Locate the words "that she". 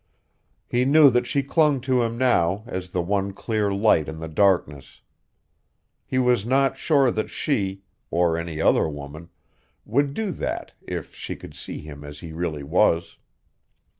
1.11-1.43, 7.11-7.83